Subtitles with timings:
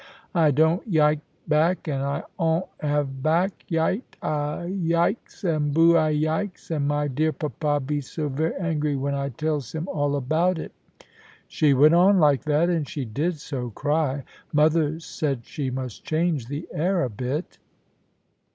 [0.33, 3.51] 'I don't yike back, and I 'on't have back.
[3.69, 8.95] Yite I yikes, and boo I yikes; and my dear papa be so very angy,
[8.97, 10.71] when I tells him all about it.'
[11.47, 16.47] She went on like that, and she did so cry, mother said she must change
[16.47, 17.59] the air a bit."